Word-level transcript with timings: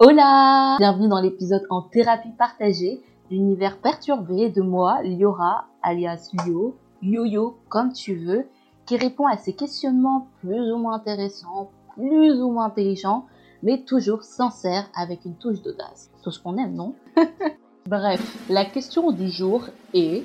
Hola 0.00 0.74
Bienvenue 0.80 1.06
dans 1.06 1.20
l'épisode 1.20 1.64
en 1.70 1.80
thérapie 1.80 2.32
partagée, 2.36 3.00
l'univers 3.30 3.78
perturbé 3.78 4.50
de 4.50 4.60
moi, 4.60 5.00
Liora, 5.04 5.66
alias 5.82 6.30
Lio, 6.32 6.76
Yo-Yo, 7.00 7.58
comme 7.68 7.92
tu 7.92 8.16
veux, 8.16 8.48
qui 8.86 8.96
répond 8.96 9.28
à 9.28 9.36
ces 9.36 9.54
questionnements 9.54 10.26
plus 10.40 10.72
ou 10.72 10.78
moins 10.78 10.94
intéressants, 10.94 11.70
plus 11.92 12.42
ou 12.42 12.50
moins 12.50 12.64
intelligents, 12.64 13.26
mais 13.62 13.82
toujours 13.82 14.24
sincères 14.24 14.90
avec 14.96 15.24
une 15.26 15.36
touche 15.36 15.62
d'audace. 15.62 16.10
Tout 16.24 16.32
ce 16.32 16.40
qu'on 16.42 16.56
aime, 16.56 16.74
non? 16.74 16.96
Bref, 17.86 18.44
la 18.50 18.64
question 18.64 19.12
du 19.12 19.30
jour 19.30 19.66
est 19.94 20.24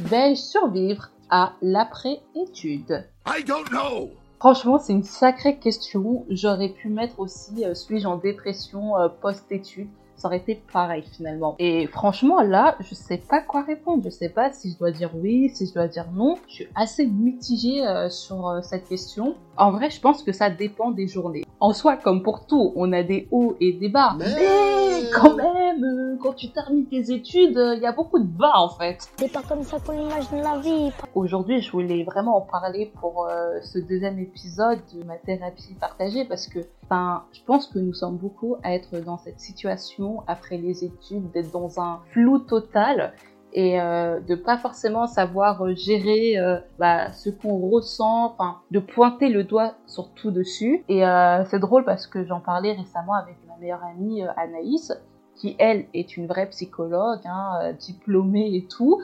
Vais-je 0.00 0.40
survivre 0.42 1.08
à 1.30 1.54
l'après-étude? 1.62 3.08
I 3.26 3.42
don't 3.42 3.70
know. 3.70 4.10
Franchement, 4.38 4.78
c'est 4.78 4.92
une 4.92 5.02
sacrée 5.02 5.58
question. 5.58 6.24
J'aurais 6.30 6.68
pu 6.68 6.88
mettre 6.88 7.18
aussi 7.18 7.64
euh, 7.64 7.74
suis-je 7.74 8.06
en 8.06 8.16
dépression 8.16 8.96
euh, 8.96 9.08
post-études? 9.08 9.88
Ça 10.14 10.26
aurait 10.26 10.38
été 10.38 10.60
pareil 10.72 11.04
finalement. 11.16 11.54
Et 11.58 11.86
franchement, 11.86 12.40
là, 12.40 12.76
je 12.80 12.94
sais 12.94 13.18
pas 13.18 13.40
quoi 13.40 13.62
répondre. 13.62 14.02
Je 14.04 14.10
sais 14.10 14.28
pas 14.28 14.52
si 14.52 14.72
je 14.72 14.78
dois 14.78 14.90
dire 14.92 15.10
oui, 15.14 15.48
si 15.54 15.66
je 15.66 15.74
dois 15.74 15.88
dire 15.88 16.06
non. 16.12 16.36
Je 16.48 16.54
suis 16.54 16.68
assez 16.74 17.06
mitigée 17.06 17.86
euh, 17.86 18.08
sur 18.10 18.48
euh, 18.48 18.60
cette 18.62 18.88
question. 18.88 19.34
En 19.56 19.72
vrai, 19.72 19.90
je 19.90 20.00
pense 20.00 20.22
que 20.22 20.32
ça 20.32 20.50
dépend 20.50 20.90
des 20.92 21.08
journées. 21.08 21.44
En 21.60 21.72
soi, 21.72 21.96
comme 21.96 22.22
pour 22.22 22.46
tout, 22.46 22.72
on 22.76 22.92
a 22.92 23.02
des 23.02 23.26
hauts 23.32 23.56
et 23.60 23.72
des 23.72 23.88
bas. 23.88 24.14
Mais- 24.18 24.26
Mais 24.36 25.10
quand 25.12 25.34
même, 25.36 25.82
euh, 25.84 26.16
quand 26.22 26.32
tu 26.34 26.50
termines 26.50 26.86
tes 26.86 27.12
études, 27.12 27.56
euh, 27.56 27.74
il 27.76 27.82
y 27.82 27.86
a 27.86 27.92
beaucoup 27.92 28.18
de 28.18 28.26
bas 28.26 28.52
en 28.56 28.68
fait. 28.68 29.08
C'est 29.16 29.32
pas 29.32 29.42
comme 29.42 29.62
ça 29.62 29.78
qu'on 29.80 29.92
imagine 29.92 30.40
la 30.42 30.58
vie. 30.58 30.90
Aujourd'hui, 31.14 31.60
je 31.60 31.70
voulais 31.72 32.04
vraiment 32.04 32.36
en 32.36 32.40
parler 32.42 32.92
pour 33.00 33.26
euh, 33.26 33.58
ce 33.62 33.78
deuxième 33.78 34.18
épisode 34.18 34.78
de 34.94 35.02
ma 35.04 35.16
thérapie 35.16 35.74
partagée 35.80 36.24
parce 36.24 36.46
que, 36.46 36.60
enfin, 36.84 37.22
je 37.32 37.40
pense 37.44 37.66
que 37.66 37.78
nous 37.78 37.94
sommes 37.94 38.16
beaucoup 38.16 38.56
à 38.62 38.74
être 38.74 38.98
dans 39.04 39.18
cette 39.18 39.40
situation 39.40 40.22
après 40.26 40.58
les 40.58 40.84
études, 40.84 41.30
d'être 41.32 41.50
dans 41.52 41.80
un 41.80 42.00
flou 42.12 42.38
total 42.38 43.14
et 43.52 43.80
euh, 43.80 44.20
de 44.20 44.34
pas 44.34 44.58
forcément 44.58 45.06
savoir 45.06 45.62
euh, 45.62 45.74
gérer 45.74 46.38
euh, 46.38 46.58
bah, 46.78 47.12
ce 47.12 47.30
qu'on 47.30 47.58
ressent, 47.70 48.26
enfin, 48.26 48.58
de 48.70 48.78
pointer 48.78 49.28
le 49.28 49.44
doigt 49.44 49.74
sur 49.86 50.10
tout 50.10 50.30
dessus. 50.30 50.84
Et 50.88 51.06
euh, 51.06 51.44
c'est 51.46 51.58
drôle 51.58 51.84
parce 51.84 52.06
que 52.06 52.24
j'en 52.24 52.40
parlais 52.40 52.72
récemment 52.72 53.14
avec 53.14 53.36
ma 53.48 53.56
meilleure 53.56 53.84
amie 53.84 54.22
euh, 54.22 54.28
Anaïs, 54.36 54.92
qui 55.34 55.56
elle 55.58 55.86
est 55.94 56.16
une 56.16 56.26
vraie 56.26 56.48
psychologue, 56.50 57.20
hein, 57.24 57.58
euh, 57.62 57.72
diplômée 57.72 58.54
et 58.54 58.66
tout. 58.66 59.00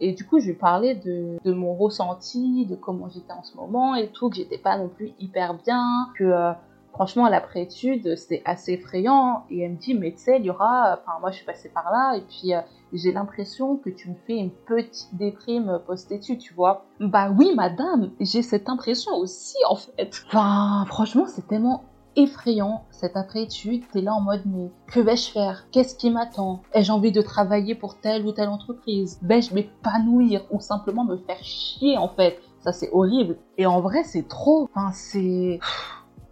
Et 0.00 0.12
du 0.12 0.24
coup, 0.24 0.38
je 0.38 0.46
lui 0.46 0.54
parlais 0.54 0.94
de, 0.94 1.38
de 1.44 1.52
mon 1.52 1.74
ressenti, 1.74 2.66
de 2.66 2.76
comment 2.76 3.08
j'étais 3.08 3.32
en 3.32 3.42
ce 3.42 3.56
moment 3.56 3.96
et 3.96 4.08
tout, 4.08 4.30
que 4.30 4.36
j'étais 4.36 4.58
pas 4.58 4.78
non 4.78 4.88
plus 4.88 5.10
hyper 5.18 5.54
bien, 5.54 6.08
que 6.16 6.52
franchement, 6.98 7.26
à 7.26 7.30
l'après-étude, 7.30 8.16
c'était 8.16 8.42
assez 8.44 8.72
effrayant. 8.72 9.44
Et 9.50 9.60
elle 9.60 9.72
me 9.72 9.76
dit, 9.76 9.94
mais 9.94 10.10
tu 10.10 10.18
sais, 10.18 10.38
il 10.40 10.44
y 10.46 10.50
aura, 10.50 10.98
enfin, 11.00 11.20
moi 11.20 11.30
je 11.30 11.36
suis 11.36 11.46
passée 11.46 11.68
par 11.68 11.92
là, 11.92 12.16
et 12.16 12.22
puis 12.22 12.52
euh, 12.52 12.60
j'ai 12.92 13.12
l'impression 13.12 13.76
que 13.76 13.88
tu 13.88 14.10
me 14.10 14.16
fais 14.26 14.36
une 14.36 14.50
petite 14.50 15.14
déprime 15.14 15.80
post-étude, 15.86 16.40
tu 16.40 16.54
vois. 16.54 16.86
Bah 16.98 17.30
oui, 17.30 17.54
madame, 17.54 18.10
j'ai 18.18 18.42
cette 18.42 18.68
impression 18.68 19.12
aussi, 19.14 19.58
en 19.68 19.76
fait. 19.76 20.10
Enfin, 20.26 20.84
franchement, 20.88 21.26
c'est 21.28 21.46
tellement 21.46 21.84
effrayant 22.16 22.82
cette 22.90 23.16
après-étude. 23.16 23.84
T'es 23.92 24.00
là 24.00 24.12
en 24.12 24.20
mode 24.20 24.42
mais 24.44 24.72
que 24.88 24.98
vais-je 24.98 25.30
faire? 25.30 25.68
Qu'est-ce 25.70 25.94
qui 25.94 26.10
m'attend? 26.10 26.62
Ai-je 26.72 26.90
envie 26.90 27.12
de 27.12 27.22
travailler 27.22 27.76
pour 27.76 28.00
telle 28.00 28.26
ou 28.26 28.32
telle 28.32 28.48
entreprise? 28.48 29.20
Vais-je 29.22 29.54
m'épanouir 29.54 30.44
ou 30.50 30.58
simplement 30.58 31.04
me 31.04 31.16
faire 31.16 31.44
chier 31.44 31.96
en 31.96 32.08
fait? 32.08 32.40
Ça 32.58 32.72
c'est 32.72 32.90
horrible. 32.90 33.38
Et 33.56 33.66
en 33.66 33.80
vrai 33.80 34.02
c'est 34.02 34.26
trop. 34.26 34.68
Enfin 34.74 34.90
c'est... 34.92 35.60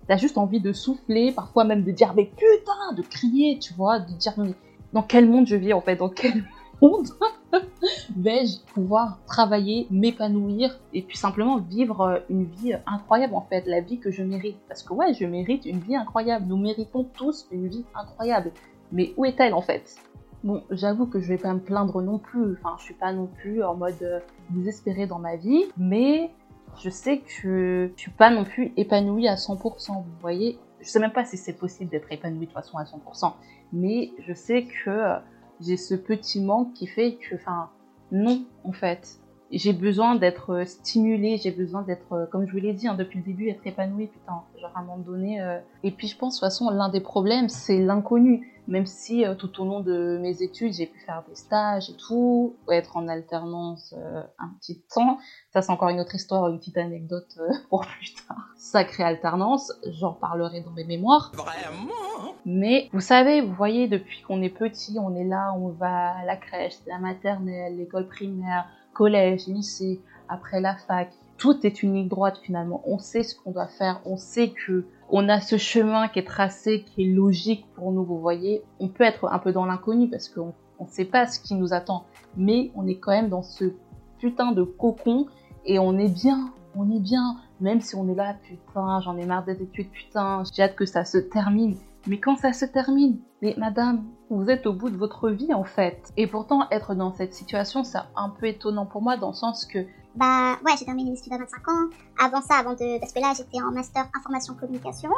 T'as 0.08 0.16
juste 0.16 0.38
envie 0.38 0.60
de 0.60 0.72
souffler, 0.72 1.32
parfois 1.32 1.64
même 1.64 1.82
de 1.82 1.90
dire 1.90 2.14
mais 2.14 2.26
putain, 2.26 2.92
de 2.96 3.02
crier, 3.02 3.58
tu 3.58 3.74
vois, 3.74 3.98
de 3.98 4.12
dire 4.12 4.34
mais 4.36 4.54
dans 4.92 5.02
quel 5.02 5.28
monde 5.28 5.46
je 5.46 5.56
vis 5.56 5.72
en 5.72 5.80
fait, 5.80 5.96
dans 5.96 6.08
quel 6.08 6.44
monde 6.82 7.08
vais-je 8.16 8.60
pouvoir 8.72 9.18
travailler, 9.26 9.86
m'épanouir 9.90 10.78
et 10.92 11.02
puis 11.02 11.16
simplement 11.16 11.58
vivre 11.58 12.00
euh, 12.00 12.18
une 12.28 12.44
vie 12.44 12.74
incroyable 12.86 13.34
en 13.34 13.42
fait, 13.42 13.66
la 13.66 13.80
vie 13.80 13.98
que 13.98 14.10
je 14.10 14.22
mérite? 14.22 14.56
Parce 14.68 14.82
que 14.82 14.92
ouais, 14.92 15.14
je 15.14 15.24
mérite 15.26 15.66
une 15.66 15.80
vie 15.80 15.96
incroyable. 15.96 16.46
Nous 16.46 16.56
méritons 16.56 17.04
tous 17.04 17.46
une 17.50 17.68
vie 17.68 17.84
incroyable. 17.94 18.52
Mais 18.92 19.12
où 19.16 19.24
est-elle 19.24 19.54
en 19.54 19.62
fait? 19.62 19.96
Bon, 20.44 20.62
j'avoue 20.70 21.06
que 21.06 21.18
je 21.18 21.28
vais 21.28 21.38
pas 21.38 21.52
me 21.52 21.60
plaindre 21.60 22.00
non 22.02 22.18
plus. 22.18 22.56
Enfin, 22.60 22.76
je 22.78 22.84
suis 22.84 22.94
pas 22.94 23.12
non 23.12 23.26
plus 23.26 23.64
en 23.64 23.74
mode 23.74 24.00
euh, 24.02 24.20
désespérée 24.50 25.06
dans 25.06 25.18
ma 25.18 25.36
vie, 25.36 25.64
mais 25.76 26.30
je 26.82 26.90
sais 26.90 27.18
que 27.18 27.90
je 27.96 28.00
suis 28.00 28.10
pas 28.10 28.30
non 28.30 28.44
plus 28.44 28.72
épanouie 28.76 29.28
à 29.28 29.34
100%. 29.34 30.02
Vous 30.02 30.04
voyez, 30.20 30.58
je 30.80 30.88
sais 30.88 31.00
même 31.00 31.12
pas 31.12 31.24
si 31.24 31.36
c'est 31.36 31.54
possible 31.54 31.90
d'être 31.90 32.10
épanouie 32.12 32.40
de 32.40 32.44
toute 32.46 32.54
façon 32.54 32.78
à 32.78 32.84
100%, 32.84 33.32
mais 33.72 34.12
je 34.20 34.32
sais 34.34 34.64
que 34.64 34.90
euh, 34.90 35.16
j'ai 35.60 35.76
ce 35.76 35.94
petit 35.94 36.40
manque 36.40 36.72
qui 36.74 36.86
fait 36.86 37.14
que, 37.14 37.34
enfin, 37.34 37.70
non, 38.12 38.44
en 38.64 38.72
fait. 38.72 39.18
J'ai 39.50 39.72
besoin 39.72 40.16
d'être 40.16 40.50
euh, 40.50 40.64
stimulée, 40.64 41.38
j'ai 41.42 41.50
besoin 41.50 41.82
d'être, 41.82 42.12
euh, 42.12 42.26
comme 42.26 42.46
je 42.46 42.52
vous 42.52 42.58
l'ai 42.58 42.72
dit 42.72 42.88
hein, 42.88 42.94
depuis 42.94 43.18
le 43.20 43.24
début, 43.24 43.48
être 43.48 43.66
épanouie, 43.66 44.08
putain, 44.08 44.42
genre 44.60 44.72
à 44.74 44.80
un 44.80 44.82
moment 44.82 44.98
donné. 44.98 45.40
euh. 45.40 45.58
Et 45.84 45.90
puis 45.90 46.08
je 46.08 46.16
pense, 46.16 46.34
de 46.34 46.38
toute 46.40 46.46
façon, 46.46 46.70
l'un 46.70 46.88
des 46.88 47.00
problèmes, 47.00 47.48
c'est 47.48 47.78
l'inconnu. 47.78 48.52
Même 48.68 48.86
si 48.86 49.24
euh, 49.24 49.34
tout 49.36 49.60
au 49.62 49.64
long 49.64 49.78
de 49.80 50.18
mes 50.20 50.42
études, 50.42 50.72
j'ai 50.72 50.86
pu 50.86 50.98
faire 50.98 51.22
des 51.28 51.36
stages 51.36 51.88
et 51.88 51.96
tout, 51.96 52.56
ou 52.66 52.72
être 52.72 52.96
en 52.96 53.06
alternance 53.06 53.94
euh, 53.96 54.22
un 54.40 54.48
petit 54.58 54.82
temps. 54.92 55.18
Ça, 55.52 55.62
c'est 55.62 55.70
encore 55.70 55.88
une 55.88 56.00
autre 56.00 56.16
histoire, 56.16 56.48
une 56.48 56.58
petite 56.58 56.76
anecdote 56.76 57.28
euh, 57.38 57.48
pour 57.70 57.86
plus 57.86 58.14
tard. 58.26 58.48
Sacrée 58.56 59.04
alternance, 59.04 59.72
j'en 59.86 60.12
parlerai 60.12 60.62
dans 60.62 60.72
mes 60.72 60.84
mémoires. 60.84 61.30
Vraiment? 61.34 62.34
Mais 62.44 62.88
vous 62.92 63.00
savez, 63.00 63.40
vous 63.40 63.54
voyez, 63.54 63.86
depuis 63.86 64.22
qu'on 64.22 64.42
est 64.42 64.50
petit, 64.50 64.98
on 64.98 65.14
est 65.14 65.24
là, 65.24 65.54
on 65.56 65.68
va 65.68 66.16
à 66.16 66.24
la 66.24 66.36
crèche, 66.36 66.74
la 66.88 66.98
maternelle, 66.98 67.76
l'école 67.76 68.08
primaire, 68.08 68.66
collège, 68.96 69.46
lycée, 69.46 70.00
après 70.28 70.60
la 70.60 70.74
fac. 70.74 71.12
Tout 71.36 71.66
est 71.66 71.82
une 71.82 71.94
ligne 71.94 72.08
droite 72.08 72.38
finalement. 72.42 72.80
On 72.86 72.98
sait 72.98 73.22
ce 73.22 73.34
qu'on 73.34 73.50
doit 73.50 73.66
faire, 73.66 74.00
on 74.06 74.16
sait 74.16 74.50
que 74.50 74.86
on 75.10 75.28
a 75.28 75.40
ce 75.40 75.58
chemin 75.58 76.08
qui 76.08 76.18
est 76.18 76.26
tracé, 76.26 76.82
qui 76.82 77.02
est 77.02 77.12
logique 77.12 77.66
pour 77.74 77.92
nous, 77.92 78.04
vous 78.04 78.18
voyez. 78.18 78.62
On 78.80 78.88
peut 78.88 79.04
être 79.04 79.28
un 79.30 79.38
peu 79.38 79.52
dans 79.52 79.66
l'inconnu 79.66 80.08
parce 80.08 80.30
qu'on 80.30 80.54
ne 80.80 80.88
sait 80.88 81.04
pas 81.04 81.26
ce 81.26 81.38
qui 81.38 81.54
nous 81.54 81.74
attend, 81.74 82.06
mais 82.36 82.72
on 82.74 82.86
est 82.86 82.96
quand 82.96 83.12
même 83.12 83.28
dans 83.28 83.42
ce 83.42 83.74
putain 84.18 84.52
de 84.52 84.62
cocon 84.62 85.26
et 85.66 85.78
on 85.78 85.98
est 85.98 86.08
bien, 86.08 86.52
on 86.74 86.90
est 86.90 87.00
bien, 87.00 87.36
même 87.60 87.82
si 87.82 87.96
on 87.96 88.08
est 88.08 88.14
là, 88.14 88.34
putain, 88.42 89.00
j'en 89.02 89.16
ai 89.18 89.26
marre 89.26 89.44
des 89.44 89.62
études, 89.62 89.90
putain, 89.90 90.42
j'ai 90.54 90.62
hâte 90.62 90.74
que 90.74 90.86
ça 90.86 91.04
se 91.04 91.18
termine. 91.18 91.76
Mais 92.06 92.18
quand 92.18 92.36
ça 92.36 92.54
se 92.54 92.64
termine, 92.64 93.18
mais 93.42 93.54
madame, 93.58 94.04
vous 94.30 94.48
êtes 94.48 94.66
au 94.66 94.72
bout 94.72 94.90
de 94.90 94.96
votre 94.96 95.28
vie 95.30 95.52
en 95.52 95.64
fait. 95.64 96.12
Et 96.16 96.26
pourtant, 96.26 96.68
être 96.70 96.94
dans 96.94 97.12
cette 97.12 97.34
situation, 97.34 97.84
c'est 97.84 97.98
un 98.16 98.30
peu 98.30 98.46
étonnant 98.46 98.86
pour 98.86 99.02
moi 99.02 99.16
dans 99.16 99.28
le 99.28 99.34
sens 99.34 99.66
que 99.66 99.86
Bah 100.14 100.56
ouais, 100.64 100.72
j'ai 100.78 100.86
terminé 100.86 101.10
mes 101.10 101.18
études 101.18 101.34
à 101.34 101.38
25 101.38 101.68
ans. 101.68 101.90
Avant 102.18 102.40
ça, 102.40 102.54
avant 102.56 102.72
de... 102.72 102.98
Parce 102.98 103.12
que 103.12 103.20
là, 103.20 103.34
j'étais 103.36 103.60
en 103.60 103.70
master 103.72 104.08
information 104.16 104.54
communication 104.54 105.10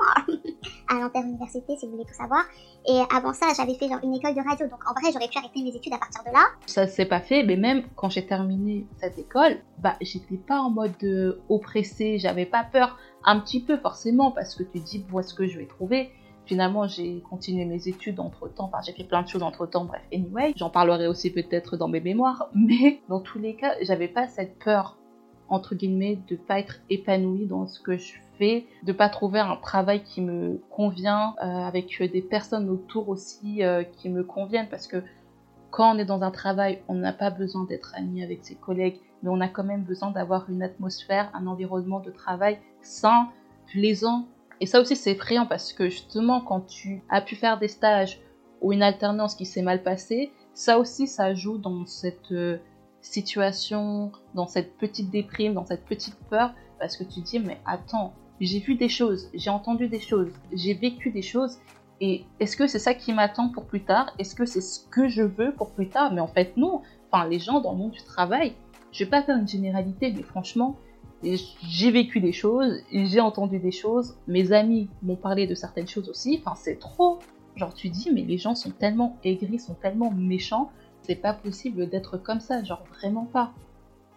à 0.88 0.94
Nanterre 0.94 1.22
Université, 1.22 1.76
si 1.78 1.86
vous 1.86 1.92
voulez 1.92 2.04
tout 2.04 2.14
savoir. 2.14 2.42
Et 2.88 3.00
avant 3.14 3.32
ça, 3.32 3.46
j'avais 3.56 3.74
fait 3.74 3.88
genre 3.88 4.00
une 4.02 4.14
école 4.14 4.34
de 4.34 4.40
radio. 4.40 4.66
Donc 4.66 4.80
en 4.88 5.00
vrai, 5.00 5.12
j'aurais 5.12 5.28
pu 5.28 5.38
arrêter 5.38 5.62
mes 5.62 5.74
études 5.74 5.92
à 5.92 5.98
partir 5.98 6.22
de 6.24 6.32
là. 6.32 6.44
ça 6.66 6.88
s'est 6.88 7.06
pas 7.06 7.20
fait, 7.20 7.44
mais 7.44 7.56
même 7.56 7.84
quand 7.94 8.10
j'ai 8.10 8.26
terminé 8.26 8.86
cette 9.00 9.18
école, 9.18 9.58
bah 9.78 9.94
j'étais 10.00 10.36
pas 10.36 10.60
en 10.60 10.70
mode 10.70 10.92
euh, 11.04 11.40
oppressée, 11.48 12.18
j'avais 12.18 12.46
pas 12.46 12.64
peur, 12.64 12.98
un 13.24 13.38
petit 13.38 13.62
peu 13.62 13.76
forcément, 13.76 14.32
parce 14.32 14.56
que 14.56 14.64
tu 14.64 14.80
dis 14.80 15.06
où 15.12 15.20
est-ce 15.20 15.34
que 15.34 15.46
je 15.46 15.58
vais 15.58 15.66
trouver? 15.66 16.10
Finalement, 16.48 16.88
j'ai 16.88 17.20
continué 17.28 17.66
mes 17.66 17.88
études 17.88 18.20
entre 18.20 18.48
temps, 18.48 18.70
enfin 18.72 18.78
j'ai 18.82 18.92
fait 18.92 19.04
plein 19.04 19.22
de 19.22 19.28
choses 19.28 19.42
entre 19.42 19.66
temps, 19.66 19.84
bref, 19.84 20.00
anyway, 20.14 20.54
j'en 20.56 20.70
parlerai 20.70 21.06
aussi 21.06 21.30
peut-être 21.30 21.76
dans 21.76 21.88
mes 21.88 22.00
mémoires, 22.00 22.48
mais 22.54 23.02
dans 23.10 23.20
tous 23.20 23.38
les 23.38 23.54
cas, 23.54 23.74
j'avais 23.82 24.08
pas 24.08 24.26
cette 24.28 24.58
peur, 24.58 24.96
entre 25.50 25.74
guillemets, 25.74 26.18
de 26.26 26.36
pas 26.36 26.58
être 26.58 26.80
épanouie 26.88 27.44
dans 27.44 27.66
ce 27.66 27.80
que 27.80 27.98
je 27.98 28.14
fais, 28.38 28.64
de 28.82 28.92
pas 28.92 29.10
trouver 29.10 29.40
un 29.40 29.56
travail 29.56 30.02
qui 30.04 30.22
me 30.22 30.58
convient, 30.70 31.34
euh, 31.42 31.44
avec 31.44 32.02
des 32.02 32.22
personnes 32.22 32.70
autour 32.70 33.10
aussi 33.10 33.62
euh, 33.62 33.82
qui 33.84 34.08
me 34.08 34.24
conviennent, 34.24 34.70
parce 34.70 34.86
que 34.86 35.02
quand 35.70 35.94
on 35.94 35.98
est 35.98 36.06
dans 36.06 36.22
un 36.22 36.30
travail, 36.30 36.80
on 36.88 36.94
n'a 36.94 37.12
pas 37.12 37.28
besoin 37.28 37.64
d'être 37.64 37.92
ami 37.94 38.22
avec 38.22 38.42
ses 38.42 38.54
collègues, 38.54 38.96
mais 39.22 39.28
on 39.28 39.42
a 39.42 39.48
quand 39.48 39.64
même 39.64 39.82
besoin 39.82 40.12
d'avoir 40.12 40.48
une 40.48 40.62
atmosphère, 40.62 41.30
un 41.34 41.46
environnement 41.46 42.00
de 42.00 42.10
travail 42.10 42.58
sain, 42.80 43.28
plaisant. 43.66 44.26
Et 44.60 44.66
ça 44.66 44.80
aussi, 44.80 44.96
c'est 44.96 45.12
effrayant 45.12 45.46
parce 45.46 45.72
que 45.72 45.88
justement, 45.88 46.40
quand 46.40 46.60
tu 46.60 47.02
as 47.08 47.20
pu 47.20 47.36
faire 47.36 47.58
des 47.58 47.68
stages 47.68 48.20
ou 48.60 48.72
une 48.72 48.82
alternance 48.82 49.34
qui 49.34 49.46
s'est 49.46 49.62
mal 49.62 49.82
passée, 49.82 50.32
ça 50.54 50.78
aussi, 50.78 51.06
ça 51.06 51.34
joue 51.34 51.58
dans 51.58 51.86
cette 51.86 52.32
euh, 52.32 52.58
situation, 53.00 54.10
dans 54.34 54.46
cette 54.46 54.76
petite 54.76 55.10
déprime, 55.10 55.54
dans 55.54 55.64
cette 55.64 55.84
petite 55.84 56.16
peur, 56.28 56.52
parce 56.80 56.96
que 56.96 57.04
tu 57.04 57.20
dis, 57.20 57.38
mais 57.38 57.58
attends, 57.64 58.12
j'ai 58.40 58.58
vu 58.58 58.74
des 58.74 58.88
choses, 58.88 59.28
j'ai 59.34 59.50
entendu 59.50 59.88
des 59.88 60.00
choses, 60.00 60.32
j'ai 60.52 60.74
vécu 60.74 61.10
des 61.10 61.22
choses, 61.22 61.58
et 62.00 62.24
est-ce 62.40 62.56
que 62.56 62.66
c'est 62.66 62.78
ça 62.78 62.94
qui 62.94 63.12
m'attend 63.12 63.48
pour 63.48 63.66
plus 63.66 63.82
tard? 63.82 64.12
Est-ce 64.18 64.34
que 64.34 64.44
c'est 64.44 64.60
ce 64.60 64.80
que 64.88 65.08
je 65.08 65.22
veux 65.22 65.52
pour 65.52 65.70
plus 65.70 65.88
tard? 65.88 66.12
Mais 66.12 66.20
en 66.20 66.28
fait, 66.28 66.56
non. 66.56 66.82
Enfin, 67.10 67.28
les 67.28 67.38
gens 67.38 67.60
dans 67.60 67.72
le 67.72 67.78
monde 67.78 67.90
du 67.90 68.02
travail, 68.02 68.54
je 68.92 69.04
vais 69.04 69.10
pas 69.10 69.22
faire 69.22 69.36
une 69.36 69.48
généralité, 69.48 70.12
mais 70.14 70.22
franchement, 70.22 70.76
j'ai 71.22 71.90
vécu 71.90 72.20
des 72.20 72.32
choses, 72.32 72.80
j'ai 72.92 73.20
entendu 73.20 73.58
des 73.58 73.72
choses, 73.72 74.16
mes 74.26 74.52
amis 74.52 74.88
m'ont 75.02 75.16
parlé 75.16 75.46
de 75.46 75.54
certaines 75.54 75.88
choses 75.88 76.08
aussi, 76.08 76.40
enfin 76.40 76.54
c'est 76.56 76.78
trop. 76.78 77.18
Genre 77.56 77.74
tu 77.74 77.88
dis 77.88 78.10
mais 78.12 78.22
les 78.22 78.38
gens 78.38 78.54
sont 78.54 78.70
tellement 78.70 79.16
aigris, 79.24 79.58
sont 79.58 79.74
tellement 79.74 80.12
méchants, 80.12 80.70
c'est 81.02 81.16
pas 81.16 81.32
possible 81.32 81.88
d'être 81.88 82.18
comme 82.18 82.40
ça, 82.40 82.62
genre 82.62 82.84
vraiment 82.98 83.24
pas. 83.24 83.52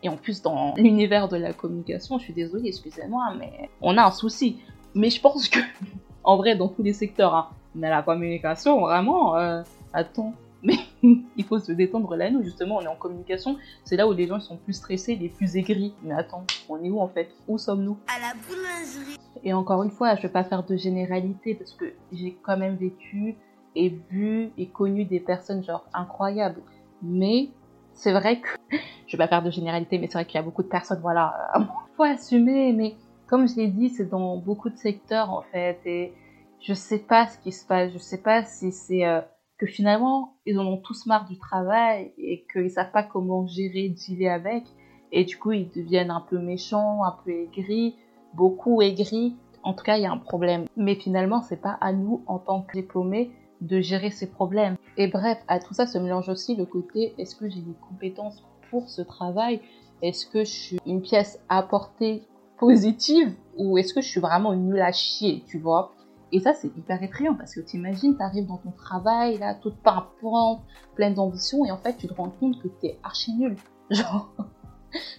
Et 0.04 0.10
en 0.10 0.18
plus 0.18 0.42
dans 0.42 0.74
l'univers 0.78 1.28
de 1.28 1.38
la 1.38 1.54
communication, 1.54 2.20
je 2.20 2.26
suis 2.26 2.34
désolée, 2.34 2.68
excusez-moi, 2.70 3.34
mais 3.38 3.70
on 3.82 3.98
a 3.98 4.04
un 4.04 4.12
souci. 4.12 4.60
Mais 4.94 5.10
je 5.10 5.22
pense 5.22 5.48
que, 5.48 5.60
en 6.24 6.38
vrai, 6.38 6.56
dans 6.56 6.68
tous 6.68 6.84
les 6.84 6.94
secteurs, 6.94 7.34
hein, 7.34 7.50
mais 7.76 7.90
la 7.90 8.04
communication, 8.04 8.80
vraiment, 8.82 9.38
euh, 9.38 9.64
attends, 9.94 10.34
mais 10.64 10.76
il 11.04 11.44
faut 11.44 11.60
se 11.60 11.72
détendre 11.72 12.16
là, 12.16 12.30
nous, 12.30 12.44
justement, 12.44 12.78
on 12.78 12.82
est 12.82 12.88
en 12.88 12.96
communication, 12.96 13.58
c'est 13.84 13.96
là 13.96 14.08
où 14.08 14.14
les 14.14 14.28
gens 14.28 14.40
sont 14.40 14.58
plus 14.58 14.74
stressés, 14.74 15.16
les 15.16 15.30
plus 15.30 15.58
aigris. 15.58 15.94
Mais 16.04 16.14
attends, 16.14 16.46
on 16.70 16.82
est 16.84 16.90
où 16.90 17.00
en 17.00 17.08
fait? 17.08 17.30
Où 17.48 17.58
sommes-nous? 17.58 17.98
À 18.08 18.20
la 18.20 18.34
boulangerie. 18.48 19.18
Et 19.44 19.54
encore 19.54 19.84
une 19.84 19.92
fois, 19.92 20.16
je 20.16 20.24
vais 20.24 20.30
pas 20.30 20.44
faire 20.44 20.64
de 20.64 20.76
généralité 20.76 21.56
parce 21.56 21.74
que 21.74 21.86
j'ai 22.12 22.38
quand 22.44 22.58
même 22.58 22.76
vécu 22.76 23.36
et 23.76 23.90
vu 24.10 24.52
et 24.58 24.68
connu 24.68 25.06
des 25.06 25.20
personnes 25.20 25.64
genre 25.64 25.86
incroyables. 25.94 26.62
Mais 27.02 27.50
c'est 27.94 28.12
vrai 28.12 28.42
que 28.42 28.50
je 29.08 29.18
vais 29.18 29.24
pas 29.24 29.28
faire 29.28 29.44
de 29.44 29.52
généralité, 29.52 29.98
mais 29.98 30.08
c'est 30.08 30.14
vrai 30.14 30.26
qu'il 30.26 30.36
y 30.36 30.40
a 30.40 30.44
beaucoup 30.44 30.64
de 30.64 30.68
personnes, 30.68 31.00
voilà, 31.02 31.52
euh, 31.56 31.62
faut 31.98 32.04
assumer. 32.04 32.74
Mais 32.74 32.96
comme 33.28 33.48
je 33.48 33.56
l'ai 33.56 33.68
dit, 33.68 33.90
c'est 33.90 34.10
dans 34.10 34.38
beaucoup 34.38 34.70
de 34.70 34.78
secteurs 34.78 35.32
en 35.32 35.42
fait, 35.42 35.80
et 35.86 36.14
je 36.60 36.74
sais 36.74 37.00
pas 37.00 37.28
ce 37.28 37.38
qui 37.40 37.52
se 37.52 37.66
passe. 37.66 37.92
Je 37.94 37.98
sais 37.98 38.22
pas 38.22 38.44
si 38.44 38.72
c'est 38.72 39.06
euh, 39.06 39.22
que 39.62 39.68
finalement, 39.68 40.34
ils 40.48 40.58
en 40.58 40.66
ont 40.66 40.78
tous 40.78 41.06
marre 41.06 41.30
du 41.30 41.38
travail 41.38 42.14
et 42.18 42.48
qu'ils 42.52 42.72
savent 42.72 42.92
pas 42.92 43.04
comment 43.04 43.46
gérer, 43.46 43.90
dealer 43.90 44.28
avec. 44.28 44.64
Et 45.12 45.24
du 45.24 45.38
coup, 45.38 45.52
ils 45.52 45.70
deviennent 45.70 46.10
un 46.10 46.26
peu 46.28 46.40
méchants, 46.40 47.04
un 47.04 47.16
peu 47.24 47.30
aigris, 47.30 47.96
beaucoup 48.34 48.82
aigris. 48.82 49.36
En 49.62 49.74
tout 49.74 49.84
cas, 49.84 49.98
il 49.98 50.02
y 50.02 50.08
a 50.08 50.12
un 50.12 50.18
problème. 50.18 50.66
Mais 50.78 50.96
finalement, 50.96 51.44
c'est 51.44 51.62
pas 51.62 51.78
à 51.80 51.94
nous, 51.94 52.24
en 52.26 52.40
tant 52.40 52.64
que 52.64 52.80
diplômés, 52.80 53.30
de 53.62 53.80
gérer 53.82 54.10
ces 54.10 54.32
problèmes. 54.32 54.78
Et 54.98 55.08
bref, 55.08 55.38
à 55.48 55.60
tout 55.60 55.76
ça 55.76 55.86
se 55.86 56.00
mélange 56.00 56.30
aussi 56.30 56.56
le 56.56 56.66
côté 56.66 57.14
est-ce 57.20 57.36
que 57.36 57.48
j'ai 57.48 57.62
des 57.62 57.76
compétences 57.88 58.44
pour 58.72 58.90
ce 58.90 59.04
travail? 59.04 59.62
Est-ce 60.02 60.26
que 60.26 60.40
je 60.40 60.52
suis 60.52 60.80
une 60.88 61.04
pièce 61.04 61.40
à 61.50 61.62
portée 61.62 62.24
positive? 62.58 63.36
Ou 63.58 63.78
est-ce 63.78 63.94
que 63.94 64.02
je 64.02 64.08
suis 64.08 64.22
vraiment 64.22 64.56
nulle 64.56 64.82
à 64.82 64.92
chier, 64.92 65.44
tu 65.46 65.60
vois? 65.60 65.94
Et 66.32 66.40
ça, 66.40 66.54
c'est 66.54 66.76
hyper 66.78 67.02
effrayant 67.04 67.36
parce 67.36 67.54
que 67.54 67.60
t'imagines, 67.60 68.16
t'arrives 68.16 68.48
dans 68.48 68.58
ton 68.58 68.72
travail, 68.72 69.38
là, 69.38 69.56
toute 69.56 69.78
pimpante, 69.78 70.62
pleine 70.96 71.14
d'ambition, 71.14 71.66
et 71.66 71.72
en 71.72 71.78
fait, 71.78 71.98
tu 71.98 72.08
te 72.08 72.14
rends 72.14 72.30
compte 72.30 72.62
que 72.62 72.68
t'es 72.68 72.98
archi 73.04 73.34
nul. 73.34 73.58
Genre, 73.92 74.30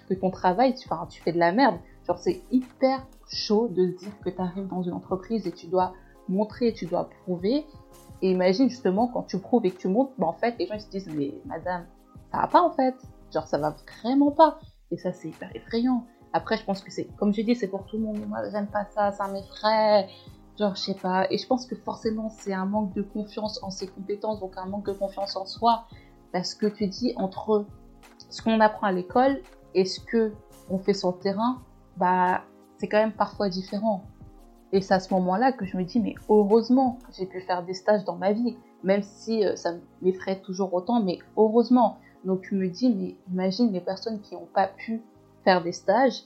que 0.09 0.14
ton 0.14 0.31
travail, 0.31 0.75
tu, 0.75 0.88
tu 1.11 1.23
fais 1.23 1.32
de 1.32 1.38
la 1.38 1.53
merde. 1.53 1.76
Genre, 2.06 2.19
c'est 2.19 2.43
hyper 2.50 3.06
chaud 3.29 3.69
de 3.69 3.87
se 3.93 3.99
dire 3.99 4.19
que 4.25 4.31
t'arrives 4.31 4.69
dans 4.69 4.82
une 4.82 4.94
entreprise 4.94 5.47
et 5.47 5.53
tu 5.53 5.67
dois 5.67 5.93
montrer, 6.29 6.73
tu 6.73 6.87
dois 6.87 7.09
prouver. 7.25 7.67
Et 8.23 8.31
imagine 8.31 8.69
justement 8.69 9.08
quand 9.08 9.25
tu 9.25 9.38
prouves 9.38 9.67
et 9.67 9.70
que 9.70 9.79
tu 9.79 9.88
montres, 9.88 10.12
bah, 10.19 10.26
en 10.26 10.32
fait, 10.32 10.56
les 10.58 10.67
gens 10.67 10.75
ils 10.75 10.81
se 10.81 10.91
disent, 10.91 11.11
mais 11.15 11.35
madame, 11.44 11.87
ça 12.31 12.38
va 12.38 12.47
pas 12.47 12.62
en 12.62 12.70
fait. 12.70 12.94
Genre, 13.32 13.47
ça 13.47 13.58
va 13.58 13.76
vraiment 14.03 14.31
pas. 14.31 14.61
Et 14.91 14.97
ça, 14.97 15.12
c'est 15.12 15.29
hyper 15.29 15.55
effrayant. 15.55 16.05
Après, 16.32 16.56
je 16.56 16.65
pense 16.65 16.82
que 16.82 16.91
c'est, 16.91 17.05
comme 17.17 17.35
je 17.35 17.43
dis, 17.43 17.55
c'est 17.55 17.69
pour 17.69 17.85
tout 17.85 17.99
le 17.99 18.05
monde. 18.05 18.26
Moi, 18.29 18.38
j'aime 18.50 18.67
pas 18.67 18.87
ça, 18.94 19.12
ça 19.12 19.29
m'effraie. 19.29 20.08
Genre, 20.58 20.75
je 20.75 20.81
sais 20.81 20.94
pas. 20.94 21.26
Et 21.31 21.38
je 21.38 21.46
pense 21.46 21.66
que 21.66 21.75
forcément, 21.75 22.28
c'est 22.28 22.52
un 22.52 22.66
manque 22.66 22.94
de 22.94 23.02
confiance 23.02 23.62
en 23.62 23.70
ses 23.70 23.87
compétences, 23.87 24.40
donc 24.40 24.52
un 24.56 24.66
manque 24.66 24.87
de 24.87 24.93
confiance 24.93 25.37
en 25.37 25.46
soi. 25.46 25.87
Parce 26.32 26.54
que 26.54 26.66
tu 26.66 26.87
dis, 26.87 27.14
entre 27.16 27.66
ce 28.28 28.43
qu'on 28.43 28.60
apprend 28.60 28.87
à 28.87 28.93
l'école 28.93 29.40
et 29.75 29.84
ce 29.84 30.00
que 30.00 30.32
on 30.70 30.78
fait 30.78 30.94
sur 30.94 31.10
le 31.10 31.19
terrain, 31.19 31.62
bah, 31.96 32.43
c'est 32.78 32.88
quand 32.88 32.99
même 32.99 33.12
parfois 33.12 33.49
différent. 33.49 34.04
Et 34.72 34.81
c'est 34.81 34.94
à 34.94 35.00
ce 35.00 35.12
moment-là 35.14 35.52
que 35.52 35.66
je 35.66 35.76
me 35.76 35.84
dis, 35.84 36.00
mais 36.00 36.14
heureusement 36.28 36.98
j'ai 37.12 37.26
pu 37.26 37.40
faire 37.43 37.62
des 37.62 37.75
stages 37.75 38.05
dans 38.05 38.16
ma 38.16 38.32
vie, 38.32 38.56
même 38.82 39.02
si 39.02 39.44
euh, 39.44 39.55
ça 39.55 39.75
m'effraie 40.00 40.40
toujours 40.40 40.72
autant, 40.72 41.02
mais 41.02 41.19
heureusement. 41.37 41.98
Donc 42.25 42.46
je 42.50 42.55
me 42.55 42.69
dis, 42.69 42.88
mais 42.88 43.16
imagine 43.31 43.70
les 43.72 43.81
personnes 43.81 44.20
qui 44.20 44.34
n'ont 44.34 44.48
pas 44.52 44.66
pu 44.66 45.02
faire 45.44 45.62
des 45.62 45.72
stages, 45.72 46.22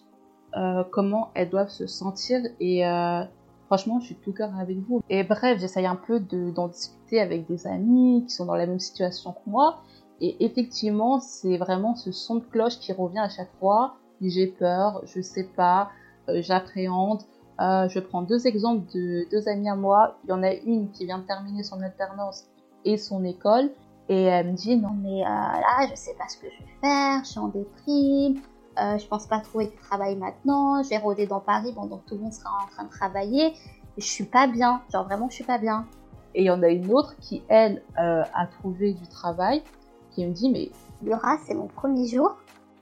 euh, 0.56 0.84
comment 0.92 1.30
elles 1.34 1.50
doivent 1.50 1.70
se 1.70 1.86
sentir 1.86 2.40
et 2.60 2.86
euh, 2.86 3.24
Franchement, 3.66 3.98
je 4.00 4.06
suis 4.06 4.14
tout 4.16 4.32
cœur 4.32 4.50
avec 4.58 4.78
vous. 4.78 5.02
Et 5.10 5.24
bref, 5.24 5.58
j'essaye 5.60 5.86
un 5.86 5.96
peu 5.96 6.20
d'en 6.20 6.68
discuter 6.68 7.20
avec 7.20 7.46
des 7.48 7.66
amis 7.66 8.24
qui 8.26 8.34
sont 8.34 8.46
dans 8.46 8.54
la 8.54 8.66
même 8.66 8.78
situation 8.78 9.32
que 9.32 9.50
moi. 9.50 9.82
Et 10.20 10.44
effectivement, 10.44 11.20
c'est 11.20 11.56
vraiment 11.56 11.94
ce 11.94 12.12
son 12.12 12.36
de 12.36 12.44
cloche 12.44 12.78
qui 12.78 12.92
revient 12.92 13.18
à 13.18 13.28
chaque 13.28 13.52
fois. 13.58 13.96
J'ai 14.20 14.46
peur, 14.46 15.02
je 15.04 15.20
sais 15.20 15.44
pas, 15.44 15.90
euh, 16.28 16.40
j'appréhende. 16.40 17.22
Euh, 17.60 17.88
je 17.88 18.00
prends 18.00 18.22
deux 18.22 18.46
exemples 18.46 18.86
de 18.94 19.28
deux 19.30 19.48
amis 19.48 19.68
à 19.68 19.76
moi. 19.76 20.16
Il 20.24 20.30
y 20.30 20.32
en 20.32 20.42
a 20.42 20.52
une 20.52 20.90
qui 20.90 21.04
vient 21.04 21.18
de 21.18 21.26
terminer 21.26 21.62
son 21.62 21.80
alternance 21.82 22.44
et 22.84 22.96
son 22.96 23.24
école. 23.24 23.70
Et 24.08 24.22
elle 24.22 24.52
me 24.52 24.56
dit 24.56 24.76
non 24.76 24.92
mais 25.02 25.22
euh, 25.22 25.24
là 25.24 25.88
je 25.90 25.96
sais 25.96 26.14
pas 26.14 26.28
ce 26.28 26.36
que 26.36 26.46
je 26.46 26.62
vais 26.62 26.70
faire, 26.80 27.24
je 27.24 27.30
suis 27.30 27.40
en 27.40 27.48
déprime, 27.48 28.40
euh, 28.78 28.98
je 28.98 29.06
pense 29.06 29.26
pas 29.26 29.40
trouver 29.40 29.66
du 29.66 29.76
travail 29.76 30.16
maintenant, 30.16 30.82
je 30.82 30.90
vais 30.90 30.98
rôder 30.98 31.26
dans 31.26 31.40
Paris 31.40 31.72
pendant 31.74 31.98
que 31.98 32.08
tout 32.08 32.14
le 32.16 32.22
monde 32.22 32.32
sera 32.32 32.50
en 32.64 32.66
train 32.68 32.84
de 32.84 32.90
travailler, 32.90 33.54
je 33.96 34.04
suis 34.04 34.24
pas 34.24 34.46
bien, 34.46 34.82
genre 34.92 35.04
vraiment 35.04 35.28
je 35.28 35.34
suis 35.34 35.44
pas 35.44 35.58
bien. 35.58 35.86
Et 36.34 36.42
il 36.42 36.46
y 36.46 36.50
en 36.50 36.62
a 36.62 36.68
une 36.68 36.92
autre 36.92 37.16
qui, 37.20 37.42
elle, 37.48 37.82
euh, 37.98 38.22
a 38.34 38.46
trouvé 38.46 38.92
du 38.92 39.06
travail, 39.08 39.62
qui 40.10 40.26
me 40.26 40.32
dit, 40.32 40.50
mais 40.50 40.70
Laura, 41.02 41.38
c'est 41.46 41.54
mon 41.54 41.66
premier 41.66 42.06
jour 42.06 42.36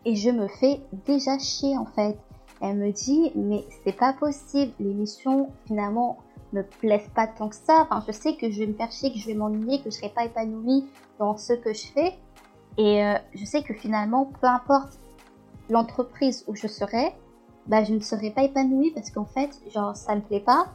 et 0.05 0.17
je 0.17 0.31
me 0.31 0.49
fais 0.49 0.81
déjà 1.07 1.39
chier 1.39 1.77
en 1.77 1.87
fait. 1.87 2.19
Elle 2.61 2.77
me 2.77 2.91
dit, 2.91 3.33
mais 3.35 3.65
c'est 3.85 3.97
pas 3.97 4.13
possible, 4.13 4.73
les 4.81 4.95
missions 4.95 5.51
finalement 5.67 6.19
me 6.53 6.63
plaisent 6.63 7.11
pas 7.15 7.27
tant 7.27 7.49
que 7.49 7.57
ça. 7.57 7.83
Enfin, 7.83 8.03
je 8.07 8.13
sais 8.13 8.37
que 8.37 8.51
je 8.51 8.61
vais 8.61 8.67
me 8.67 8.75
faire 8.75 8.91
chier, 8.91 9.13
que 9.13 9.19
je 9.19 9.27
vais 9.27 9.35
m'ennuyer, 9.35 9.83
que 9.83 9.91
je 9.91 9.97
serai 9.97 10.09
pas 10.09 10.25
épanouie 10.25 10.87
dans 11.19 11.37
ce 11.37 11.53
que 11.53 11.73
je 11.73 11.87
fais. 11.87 12.15
Et 12.79 13.05
euh, 13.05 13.15
je 13.35 13.45
sais 13.45 13.63
que 13.63 13.75
finalement, 13.75 14.31
peu 14.41 14.47
importe 14.47 14.99
l'entreprise 15.71 16.45
où 16.47 16.55
je 16.55 16.67
serais, 16.67 17.15
bah, 17.67 17.85
je 17.85 17.95
ne 17.95 18.01
serais 18.01 18.31
pas 18.31 18.45
épanouie 18.45 18.91
parce 18.93 19.11
qu'en 19.11 19.25
fait, 19.25 19.51
genre, 19.73 19.97
ça 19.97 20.15
me 20.15 20.21
plaît 20.21 20.41
pas. 20.41 20.69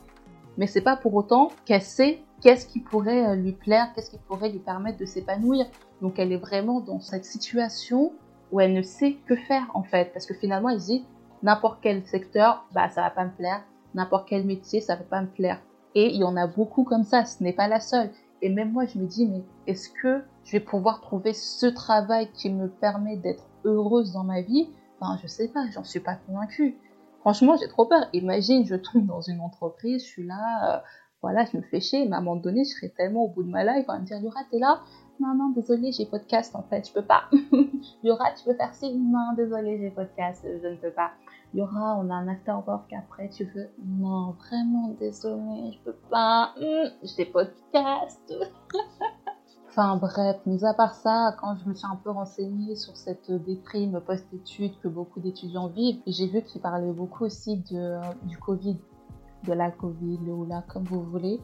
Mais 0.57 0.67
c'est 0.67 0.81
pas 0.81 0.97
pour 0.97 1.13
autant 1.15 1.51
qu'elle 1.65 1.81
sait 1.81 2.21
qu'est-ce 2.41 2.67
qui 2.67 2.79
pourrait 2.79 3.27
euh, 3.27 3.35
lui 3.35 3.53
plaire, 3.53 3.91
qu'est-ce 3.93 4.11
qui 4.11 4.17
pourrait 4.17 4.49
lui 4.49 4.59
permettre 4.59 4.97
de 4.97 5.05
s'épanouir. 5.05 5.65
Donc 6.01 6.19
elle 6.19 6.31
est 6.31 6.37
vraiment 6.37 6.81
dans 6.81 6.99
cette 6.99 7.25
situation 7.25 8.13
où 8.51 8.59
elle 8.59 8.73
ne 8.73 8.81
sait 8.81 9.17
que 9.25 9.35
faire 9.35 9.69
en 9.73 9.83
fait. 9.83 10.11
Parce 10.13 10.25
que 10.25 10.33
finalement, 10.33 10.69
elle 10.69 10.79
dit 10.79 11.05
n'importe 11.43 11.79
quel 11.81 12.05
secteur, 12.05 12.65
bah 12.73 12.89
ça 12.89 13.01
va 13.01 13.09
pas 13.09 13.25
me 13.25 13.31
plaire. 13.31 13.63
N'importe 13.93 14.27
quel 14.27 14.45
métier, 14.45 14.81
ça 14.81 14.95
va 14.95 15.03
pas 15.03 15.21
me 15.21 15.27
plaire. 15.27 15.61
Et 15.95 16.13
il 16.13 16.17
y 16.17 16.23
en 16.23 16.35
a 16.35 16.47
beaucoup 16.47 16.83
comme 16.83 17.03
ça, 17.03 17.25
ce 17.25 17.43
n'est 17.43 17.53
pas 17.53 17.67
la 17.67 17.79
seule. 17.79 18.11
Et 18.41 18.49
même 18.49 18.71
moi, 18.71 18.85
je 18.85 18.99
me 18.99 19.05
dis, 19.05 19.25
mais 19.25 19.43
est-ce 19.67 19.89
que 19.89 20.23
je 20.43 20.53
vais 20.53 20.59
pouvoir 20.59 21.01
trouver 21.01 21.33
ce 21.33 21.65
travail 21.65 22.29
qui 22.33 22.49
me 22.49 22.69
permet 22.69 23.17
d'être 23.17 23.43
heureuse 23.65 24.13
dans 24.13 24.23
ma 24.23 24.41
vie? 24.41 24.69
Enfin, 24.99 25.17
je 25.21 25.27
sais 25.27 25.47
pas, 25.47 25.65
j'en 25.73 25.83
suis 25.83 25.99
pas 25.99 26.15
convaincue. 26.15 26.77
Franchement, 27.21 27.55
j'ai 27.57 27.67
trop 27.67 27.85
peur. 27.85 28.07
Imagine, 28.13 28.65
je 28.65 28.75
tombe 28.75 29.05
dans 29.05 29.21
une 29.21 29.41
entreprise, 29.41 30.03
je 30.03 30.07
suis 30.07 30.25
là, 30.25 30.77
euh, 30.77 30.79
voilà, 31.21 31.45
je 31.45 31.57
me 31.57 31.61
fais 31.61 31.81
chier, 31.81 32.05
mais 32.07 32.15
à 32.15 32.19
un 32.19 32.21
moment 32.21 32.39
donné, 32.39 32.63
je 32.63 32.69
serais 32.75 32.89
tellement 32.89 33.25
au 33.25 33.27
bout 33.27 33.43
de 33.43 33.49
ma 33.49 33.63
life, 33.63 33.85
on 33.89 33.93
va 33.93 33.99
me 33.99 34.05
dire, 34.05 34.17
Yora, 34.17 34.41
t'es 34.49 34.59
là? 34.59 34.81
Non, 35.19 35.35
non, 35.35 35.49
désolé, 35.49 35.91
j'ai 35.91 36.05
podcast 36.05 36.55
en 36.55 36.63
fait, 36.63 36.87
je 36.87 36.93
peux 36.93 37.03
pas. 37.03 37.23
Yora, 38.03 38.31
tu 38.31 38.45
peux 38.45 38.53
faire 38.53 38.73
ci? 38.73 38.97
Non, 38.97 39.33
désolé, 39.35 39.77
j'ai 39.79 39.89
podcast, 39.89 40.45
je 40.45 40.67
ne 40.67 40.75
peux 40.75 40.91
pas. 40.91 41.11
Yora, 41.53 41.97
on 41.97 42.09
a 42.09 42.13
un 42.13 42.27
after 42.29 42.55
work 42.65 42.93
après, 42.93 43.27
tu 43.29 43.43
veux? 43.43 43.69
Non, 43.85 44.31
vraiment, 44.31 44.95
désolé, 44.99 45.73
je 45.73 45.79
peux 45.83 45.97
pas. 46.09 46.53
Hum, 46.57 46.89
j'ai 47.03 47.25
podcast. 47.25 48.33
Enfin 49.69 49.97
bref, 49.97 50.37
mis 50.47 50.65
à 50.65 50.73
part 50.73 50.95
ça, 50.95 51.35
quand 51.39 51.55
je 51.55 51.69
me 51.69 51.75
suis 51.75 51.85
un 51.85 51.95
peu 51.95 52.09
renseignée 52.09 52.75
sur 52.75 52.97
cette 52.97 53.31
déprime 53.31 54.01
post-études 54.01 54.73
que 54.81 54.87
beaucoup 54.87 55.19
d'étudiants 55.19 55.67
vivent, 55.67 55.99
j'ai 56.07 56.25
vu 56.25 56.41
qu'ils 56.41 56.59
parlaient 56.59 56.91
beaucoup 56.91 57.25
aussi 57.25 57.57
de, 57.71 57.99
du 58.23 58.39
Covid, 58.39 58.77
de 59.43 59.53
la 59.53 59.69
Covid 59.69 60.17
ou 60.27 60.45
là 60.45 60.63
comme 60.67 60.85
vous 60.85 61.03
voulez, 61.03 61.39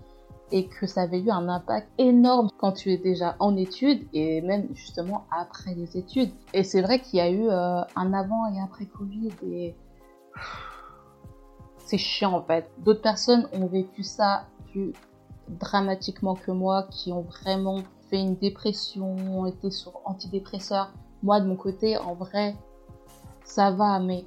et 0.51 0.67
que 0.67 0.87
ça 0.87 1.03
avait 1.03 1.19
eu 1.19 1.29
un 1.29 1.47
impact 1.47 1.87
énorme 1.99 2.49
quand 2.57 2.71
tu 2.71 2.91
es 2.91 2.97
déjà 2.97 3.35
en 3.39 3.55
études 3.55 4.07
et 4.11 4.41
même 4.41 4.69
justement 4.73 5.25
après 5.29 5.75
les 5.75 5.95
études. 5.95 6.31
Et 6.53 6.63
c'est 6.63 6.81
vrai 6.81 7.01
qu'il 7.01 7.19
y 7.19 7.21
a 7.21 7.29
eu 7.29 7.47
euh, 7.47 7.81
un 7.95 8.13
avant 8.13 8.47
et 8.51 8.59
après 8.59 8.87
Covid 8.87 9.33
et 9.43 9.75
c'est 11.77 11.99
chiant 11.99 12.33
en 12.33 12.41
fait. 12.41 12.71
D'autres 12.79 13.03
personnes 13.03 13.47
ont 13.53 13.67
vécu 13.67 14.01
ça 14.01 14.47
plus 14.71 14.93
dramatiquement 15.47 16.33
que 16.33 16.49
moi, 16.49 16.87
qui 16.89 17.11
ont 17.11 17.21
vraiment 17.21 17.83
une 18.19 18.35
dépression, 18.35 19.45
été 19.45 19.71
sur 19.71 20.01
antidépresseurs. 20.05 20.91
Moi, 21.23 21.39
de 21.41 21.47
mon 21.47 21.55
côté, 21.55 21.97
en 21.97 22.13
vrai, 22.13 22.55
ça 23.43 23.71
va, 23.71 23.99
mais 23.99 24.25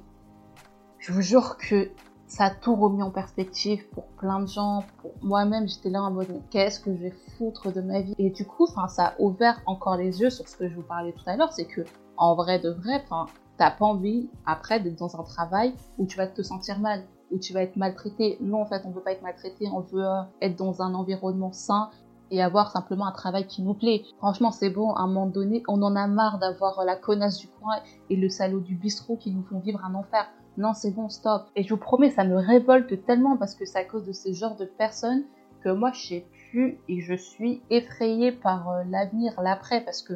je 0.97 1.13
vous 1.13 1.21
jure 1.21 1.57
que 1.57 1.89
ça 2.27 2.45
a 2.45 2.49
tout 2.51 2.75
remis 2.75 3.01
en 3.01 3.09
perspective 3.09 3.87
pour 3.89 4.05
plein 4.05 4.39
de 4.39 4.47
gens. 4.47 4.83
Pour 5.01 5.11
moi-même, 5.21 5.67
j'étais 5.67 5.89
là 5.89 6.03
en 6.03 6.11
mode, 6.11 6.27
qu'est-ce 6.51 6.79
que 6.79 6.95
je 6.95 7.01
vais 7.01 7.13
foutre 7.37 7.73
de 7.73 7.81
ma 7.81 8.01
vie? 8.01 8.13
Et 8.19 8.29
du 8.29 8.45
coup, 8.45 8.67
ça 8.67 8.83
a 8.97 9.13
ouvert 9.19 9.61
encore 9.65 9.97
les 9.97 10.21
yeux 10.21 10.29
sur 10.29 10.47
ce 10.47 10.55
que 10.55 10.69
je 10.69 10.75
vous 10.75 10.83
parlais 10.83 11.11
tout 11.11 11.23
à 11.25 11.35
l'heure, 11.35 11.51
c'est 11.51 11.65
que, 11.65 11.81
en 12.17 12.35
vrai 12.35 12.59
de 12.59 12.69
vrai, 12.69 13.01
enfin, 13.03 13.25
t'as 13.57 13.71
pas 13.71 13.85
envie 13.85 14.29
après 14.45 14.79
d'être 14.79 14.97
dans 14.97 15.19
un 15.19 15.23
travail 15.23 15.73
où 15.97 16.05
tu 16.05 16.17
vas 16.17 16.27
te 16.27 16.41
sentir 16.43 16.79
mal, 16.79 17.03
où 17.31 17.39
tu 17.39 17.51
vas 17.51 17.63
être 17.63 17.77
maltraité. 17.77 18.37
Non, 18.41 18.61
en 18.61 18.65
fait, 18.65 18.83
on 18.85 18.91
veut 18.91 19.01
pas 19.01 19.11
être 19.11 19.23
maltraité, 19.23 19.67
on 19.73 19.79
veut 19.79 20.05
euh, 20.05 20.21
être 20.41 20.55
dans 20.55 20.81
un 20.81 20.93
environnement 20.93 21.51
sain 21.51 21.89
et 22.31 22.41
avoir 22.41 22.71
simplement 22.71 23.07
un 23.07 23.11
travail 23.11 23.47
qui 23.47 23.61
nous 23.61 23.73
plaît. 23.73 24.03
Franchement, 24.17 24.51
c'est 24.51 24.69
bon, 24.69 24.93
à 24.93 25.01
un 25.01 25.07
moment 25.07 25.27
donné, 25.27 25.63
on 25.67 25.81
en 25.81 25.95
a 25.95 26.07
marre 26.07 26.39
d'avoir 26.39 26.83
la 26.85 26.95
connasse 26.95 27.37
du 27.37 27.47
coin 27.47 27.77
et 28.09 28.15
le 28.15 28.29
salaud 28.29 28.59
du 28.59 28.75
bistrot 28.75 29.17
qui 29.17 29.31
nous 29.31 29.43
font 29.43 29.59
vivre 29.59 29.83
un 29.83 29.95
enfer. 29.95 30.29
Non, 30.57 30.73
c'est 30.73 30.91
bon, 30.91 31.09
stop. 31.09 31.43
Et 31.55 31.63
je 31.63 31.69
vous 31.69 31.79
promets, 31.79 32.09
ça 32.09 32.23
me 32.23 32.35
révolte 32.35 33.05
tellement 33.05 33.37
parce 33.37 33.55
que 33.55 33.65
c'est 33.65 33.79
à 33.79 33.85
cause 33.85 34.05
de 34.05 34.11
ces 34.11 34.33
genres 34.33 34.57
de 34.57 34.65
personnes 34.65 35.23
que 35.63 35.69
moi, 35.69 35.91
je 35.93 36.07
sais 36.07 36.25
plus 36.51 36.79
et 36.87 37.01
je 37.01 37.13
suis 37.13 37.61
effrayée 37.69 38.31
par 38.31 38.69
euh, 38.69 38.83
l'avenir, 38.89 39.39
l'après, 39.41 39.81
parce 39.81 40.01
que 40.01 40.13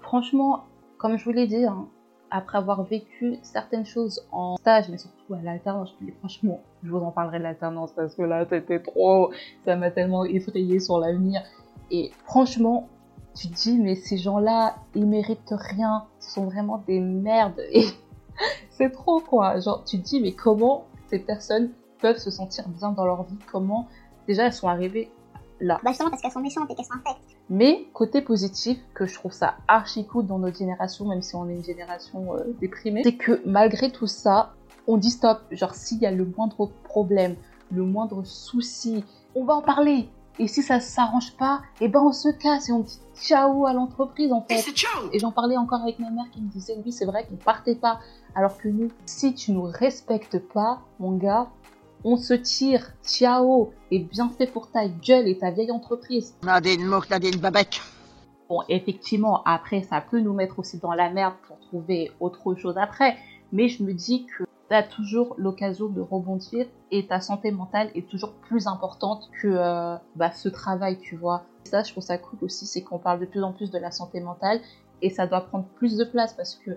franchement, 0.00 0.64
comme 0.98 1.16
je 1.16 1.24
vous 1.24 1.32
l'ai 1.32 1.46
dit, 1.46 1.64
hein, 1.64 1.88
après 2.30 2.58
avoir 2.58 2.82
vécu 2.84 3.38
certaines 3.42 3.86
choses 3.86 4.26
en 4.32 4.56
stage, 4.56 4.88
mais 4.88 4.98
surtout 4.98 5.34
à 5.34 5.42
l'alternance, 5.42 5.94
je 6.00 6.12
franchement, 6.18 6.60
je 6.82 6.90
vous 6.90 6.98
en 6.98 7.10
parlerai 7.10 7.38
de 7.38 7.44
l'alternance 7.44 7.92
parce 7.92 8.14
que 8.14 8.22
là, 8.22 8.46
c'était 8.48 8.80
trop, 8.80 9.30
ça 9.64 9.76
m'a 9.76 9.90
tellement 9.90 10.24
effrayé 10.24 10.80
sur 10.80 10.98
l'avenir. 10.98 11.42
Et 11.90 12.10
franchement, 12.24 12.88
tu 13.34 13.48
te 13.48 13.54
dis, 13.54 13.78
mais 13.78 13.94
ces 13.94 14.16
gens-là, 14.16 14.76
ils 14.94 15.06
méritent 15.06 15.54
rien, 15.56 16.04
ce 16.18 16.30
sont 16.32 16.44
vraiment 16.46 16.82
des 16.86 17.00
merdes. 17.00 17.60
Et 17.72 17.84
c'est 18.70 18.90
trop 18.90 19.20
quoi. 19.20 19.58
Genre, 19.60 19.84
tu 19.84 19.98
te 19.98 20.04
dis, 20.04 20.20
mais 20.20 20.32
comment 20.32 20.86
ces 21.08 21.18
personnes 21.18 21.70
peuvent 22.00 22.18
se 22.18 22.30
sentir 22.30 22.68
bien 22.68 22.92
dans 22.92 23.04
leur 23.04 23.24
vie? 23.24 23.38
Comment? 23.50 23.86
Déjà 24.26 24.46
elles 24.46 24.52
sont 24.52 24.68
arrivées 24.68 25.10
là 25.60 25.80
Bah 25.82 25.90
justement 25.90 26.10
parce 26.10 26.22
qu'elles 26.22 26.30
sont 26.30 26.40
méchantes 26.40 26.70
et 26.70 26.74
qu'elles 26.74 26.84
sont 26.84 26.94
infectes. 26.94 27.20
mais 27.48 27.86
côté 27.92 28.22
positif, 28.22 28.78
que 28.94 29.06
je 29.06 29.14
trouve 29.14 29.32
ça 29.32 29.56
archi 29.68 30.06
cool 30.06 30.26
dans 30.26 30.38
notre 30.38 30.56
génération, 30.56 31.06
même 31.06 31.20
si 31.22 31.34
on 31.34 31.48
est 31.48 31.54
une 31.54 31.64
génération 31.64 32.34
euh, 32.34 32.44
déprimée, 32.60 33.02
c'est 33.02 33.16
que 33.16 33.42
malgré 33.44 33.90
tout 33.90 34.06
ça, 34.06 34.54
on 34.90 34.96
dit 34.96 35.10
stop. 35.10 35.40
Genre 35.50 35.74
s'il 35.74 35.98
y 35.98 36.06
a 36.06 36.10
le 36.10 36.24
moindre 36.36 36.70
problème, 36.84 37.36
le 37.70 37.82
moindre 37.82 38.24
souci, 38.24 39.04
on 39.34 39.44
va 39.44 39.54
en 39.54 39.62
parler. 39.62 40.08
Et 40.38 40.48
si 40.48 40.62
ça 40.62 40.80
s'arrange 40.80 41.36
pas, 41.36 41.60
eh 41.80 41.88
ben 41.88 42.00
on 42.00 42.12
se 42.12 42.28
casse 42.28 42.68
et 42.70 42.72
on 42.72 42.80
dit 42.80 42.98
ciao 43.14 43.66
à 43.66 43.72
l'entreprise 43.72 44.32
en 44.32 44.42
fait. 44.42 44.64
Et 45.12 45.18
j'en 45.18 45.32
parlais 45.32 45.56
encore 45.56 45.82
avec 45.82 45.98
ma 45.98 46.10
mère 46.10 46.24
qui 46.32 46.40
me 46.40 46.48
disait 46.48 46.76
oui 46.84 46.92
c'est 46.92 47.04
vrai 47.04 47.26
qu'on 47.28 47.36
partait 47.36 47.74
pas. 47.74 48.00
Alors 48.34 48.56
que 48.56 48.68
nous, 48.68 48.90
si 49.06 49.34
tu 49.34 49.52
nous 49.52 49.64
respectes 49.64 50.38
pas, 50.38 50.80
mon 50.98 51.16
gars, 51.16 51.48
on 52.04 52.16
se 52.16 52.32
tire, 52.32 52.92
ciao, 53.04 53.72
et 53.90 53.98
bien 53.98 54.30
fait 54.30 54.46
pour 54.46 54.70
ta 54.70 54.88
gueule 54.88 55.28
et 55.28 55.36
ta 55.36 55.50
vieille 55.50 55.70
entreprise. 55.70 56.34
Nadine 56.42 56.86
Mouk, 56.86 57.10
Nadine 57.10 57.36
Babette. 57.36 57.80
Bon, 58.48 58.62
effectivement, 58.68 59.42
après, 59.44 59.82
ça 59.82 60.00
peut 60.00 60.20
nous 60.20 60.32
mettre 60.32 60.58
aussi 60.58 60.78
dans 60.78 60.94
la 60.94 61.10
merde 61.10 61.34
pour 61.46 61.58
trouver 61.60 62.10
autre 62.18 62.54
chose 62.54 62.78
après, 62.78 63.16
mais 63.52 63.68
je 63.68 63.82
me 63.82 63.92
dis 63.92 64.26
que 64.26 64.44
tu 64.70 64.76
as 64.76 64.84
toujours 64.84 65.34
l'occasion 65.36 65.88
de 65.88 66.00
rebondir 66.00 66.66
et 66.92 67.06
ta 67.08 67.20
santé 67.20 67.50
mentale 67.50 67.90
est 67.96 68.08
toujours 68.08 68.34
plus 68.34 68.68
importante 68.68 69.28
que 69.42 69.48
euh, 69.48 69.96
bah, 70.14 70.30
ce 70.30 70.48
travail, 70.48 70.98
tu 70.98 71.16
vois. 71.16 71.42
Ça, 71.64 71.82
je 71.82 71.90
trouve 71.90 72.04
ça 72.04 72.18
cool 72.18 72.38
aussi, 72.42 72.66
c'est 72.66 72.82
qu'on 72.82 72.98
parle 72.98 73.18
de 73.18 73.26
plus 73.26 73.42
en 73.42 73.52
plus 73.52 73.72
de 73.72 73.78
la 73.78 73.90
santé 73.90 74.20
mentale 74.20 74.60
et 75.02 75.10
ça 75.10 75.26
doit 75.26 75.40
prendre 75.40 75.64
plus 75.74 75.96
de 75.96 76.04
place 76.04 76.34
parce 76.34 76.54
que 76.54 76.70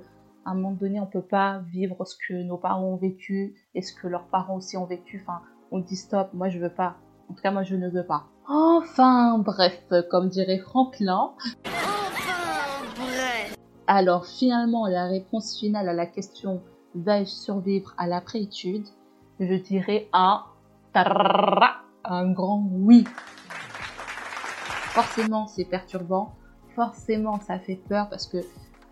à 0.46 0.52
un 0.52 0.56
moment 0.56 0.72
donné, 0.72 1.00
on 1.00 1.06
peut 1.06 1.22
pas 1.22 1.60
vivre 1.72 2.04
ce 2.06 2.16
que 2.28 2.34
nos 2.34 2.58
parents 2.58 2.84
ont 2.84 2.98
vécu 2.98 3.56
et 3.76 3.82
ce 3.82 3.94
que 3.94 4.08
leurs 4.08 4.26
parents 4.26 4.56
aussi 4.56 4.76
ont 4.76 4.86
vécu. 4.86 5.24
Enfin, 5.24 5.42
on 5.72 5.80
dit 5.80 5.96
stop, 5.96 6.30
moi 6.34 6.50
je 6.50 6.58
veux 6.58 6.74
pas. 6.74 6.96
En 7.30 7.36
tout 7.36 7.42
cas, 7.42 7.52
moi 7.52 7.64
je 7.64 7.76
ne 7.76 7.90
veux 7.90 8.06
pas. 8.06 8.26
Enfin, 8.50 9.38
bref, 9.38 9.84
comme 10.10 10.30
dirait 10.30 10.60
Franklin. 10.60 11.32
Alors 13.86 14.26
finalement, 14.26 14.88
la 14.88 15.06
réponse 15.06 15.58
finale 15.58 15.88
à 15.88 15.94
la 15.94 16.08
question 16.08 16.62
vais-je 16.96 17.30
survivre 17.30 17.94
à 17.98 18.08
l'après-étude 18.08 18.88
Je 19.40 19.56
dirais 19.56 20.08
un 20.14 20.44
un 22.06 22.32
grand 22.32 22.68
oui. 22.72 23.06
Forcément, 24.94 25.48
c'est 25.48 25.66
perturbant. 25.66 26.36
Forcément, 26.76 27.40
ça 27.40 27.58
fait 27.60 27.76
peur 27.76 28.10
parce 28.10 28.28
que 28.28 28.38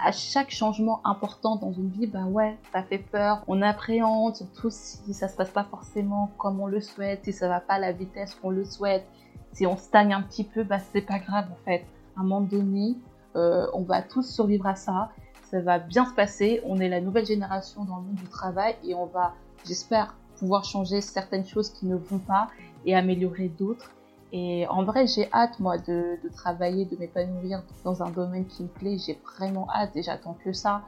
à 0.03 0.12
chaque 0.12 0.50
changement 0.50 1.00
important 1.05 1.58
dans 1.58 1.72
une 1.72 1.89
vie, 1.89 2.08
bah 2.08 2.24
ouais, 2.25 2.58
ça 2.72 2.81
fait 2.81 2.98
peur. 2.98 3.43
On 3.48 3.62
appréhende, 3.62 4.36
surtout 4.36 4.70
si 4.72 5.13
ça 5.13 5.27
se 5.27 5.36
passe 5.36 5.51
pas 5.51 5.63
forcément 5.63 6.31
comme 6.38 6.60
on 6.60 6.65
le 6.65 6.81
souhaite, 6.81 7.25
si 7.25 7.34
ça 7.34 7.48
va 7.48 7.60
pas 7.60 7.75
à 7.75 7.79
la 7.79 7.91
vitesse 7.91 8.34
qu'on 8.36 8.50
le 8.50 8.65
souhaite, 8.65 9.05
si 9.53 9.67
on 9.67 9.77
stagne 9.77 10.13
un 10.13 10.24
petit 10.24 10.43
peu, 10.43 10.63
bah 10.63 10.79
c'est 10.79 11.01
pas 11.01 11.20
grave 11.20 11.46
en 11.51 11.65
fait. 11.65 11.86
À 12.17 12.22
un 12.22 12.24
moment 12.24 12.41
donné, 12.41 12.98
euh, 13.36 13.67
on 13.74 13.84
va 13.84 14.01
tous 14.01 14.24
survivre 14.24 14.65
à 14.65 14.75
ça. 14.75 15.12
Ça 15.51 15.60
va 15.60 15.79
bien 15.79 16.05
se 16.05 16.13
passer. 16.13 16.62
On 16.65 16.79
est 16.79 16.89
la 16.89 17.01
nouvelle 17.01 17.25
génération 17.25 17.84
dans 17.84 17.98
le 17.98 18.03
monde 18.03 18.15
du 18.15 18.27
travail 18.29 18.75
et 18.84 18.96
on 18.96 19.05
va, 19.05 19.34
j'espère, 19.65 20.15
pouvoir 20.38 20.63
changer 20.63 21.01
certaines 21.01 21.46
choses 21.46 21.70
qui 21.70 21.86
ne 21.86 21.96
vont 21.96 22.20
pas 22.20 22.48
et 22.86 22.96
améliorer 22.96 23.50
d'autres. 23.50 23.91
Et 24.31 24.65
en 24.67 24.84
vrai, 24.84 25.08
j'ai 25.08 25.29
hâte, 25.34 25.60
moi, 25.60 25.77
de, 25.77 26.17
de 26.24 26.29
travailler, 26.29 26.86
de 26.86 26.96
m'épanouir 26.96 27.63
dans 27.84 28.01
un 28.01 28.10
domaine 28.10 28.46
qui 28.46 28.63
me 28.63 28.70
plaît. 28.70 28.98
J'ai 28.98 29.20
vraiment 29.36 29.67
hâte 29.70 29.96
et 29.98 30.03
j'attends 30.03 30.38
que 30.41 30.53
ça. 30.53 30.84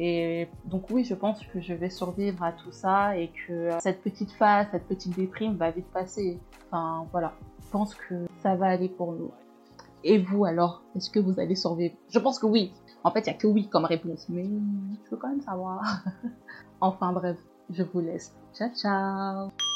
Et 0.00 0.48
donc 0.64 0.90
oui, 0.90 1.04
je 1.04 1.14
pense 1.14 1.44
que 1.46 1.60
je 1.60 1.74
vais 1.74 1.90
survivre 1.90 2.42
à 2.42 2.52
tout 2.52 2.72
ça 2.72 3.16
et 3.16 3.30
que 3.46 3.68
cette 3.80 4.02
petite 4.02 4.32
phase, 4.32 4.66
cette 4.72 4.88
petite 4.88 5.14
déprime 5.14 5.54
va 5.54 5.70
vite 5.70 5.86
passer. 5.92 6.38
Enfin, 6.66 7.06
voilà. 7.12 7.32
Je 7.62 7.70
pense 7.70 7.94
que 7.94 8.26
ça 8.42 8.56
va 8.56 8.66
aller 8.66 8.88
pour 8.88 9.12
nous. 9.12 9.30
Et 10.02 10.18
vous, 10.18 10.44
alors, 10.44 10.82
est-ce 10.96 11.10
que 11.10 11.20
vous 11.20 11.38
allez 11.38 11.54
survivre? 11.54 11.94
Je 12.08 12.18
pense 12.18 12.38
que 12.38 12.46
oui. 12.46 12.72
En 13.04 13.10
fait, 13.10 13.20
il 13.20 13.30
n'y 13.30 13.30
a 13.30 13.34
que 13.34 13.46
oui 13.46 13.68
comme 13.68 13.84
réponse, 13.84 14.26
mais 14.28 14.44
je 14.44 15.10
veux 15.10 15.16
quand 15.16 15.28
même 15.28 15.40
savoir. 15.40 15.82
enfin 16.80 17.12
bref, 17.12 17.38
je 17.70 17.82
vous 17.82 18.00
laisse. 18.00 18.34
Ciao, 18.54 18.68
ciao 18.74 19.69